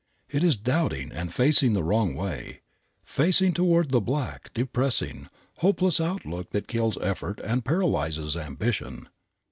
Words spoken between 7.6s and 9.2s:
paralyzes ambition.